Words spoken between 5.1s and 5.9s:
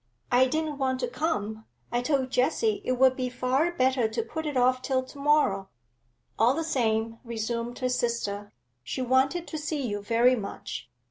morrow'